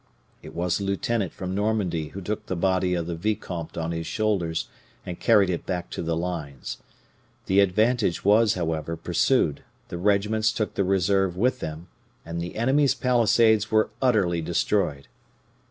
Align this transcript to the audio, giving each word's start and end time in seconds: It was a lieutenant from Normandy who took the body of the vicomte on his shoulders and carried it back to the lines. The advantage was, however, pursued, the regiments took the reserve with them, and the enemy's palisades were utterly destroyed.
It 0.41 0.55
was 0.55 0.79
a 0.79 0.83
lieutenant 0.83 1.31
from 1.31 1.53
Normandy 1.53 2.07
who 2.07 2.21
took 2.21 2.47
the 2.47 2.55
body 2.55 2.95
of 2.95 3.05
the 3.05 3.13
vicomte 3.13 3.77
on 3.77 3.91
his 3.91 4.07
shoulders 4.07 4.67
and 5.05 5.19
carried 5.19 5.51
it 5.51 5.63
back 5.67 5.91
to 5.91 6.01
the 6.01 6.17
lines. 6.17 6.79
The 7.45 7.59
advantage 7.59 8.25
was, 8.25 8.55
however, 8.55 8.97
pursued, 8.97 9.61
the 9.89 9.99
regiments 9.99 10.51
took 10.51 10.73
the 10.73 10.83
reserve 10.83 11.37
with 11.37 11.59
them, 11.59 11.87
and 12.25 12.41
the 12.41 12.55
enemy's 12.55 12.95
palisades 12.95 13.69
were 13.69 13.91
utterly 14.01 14.41
destroyed. 14.41 15.07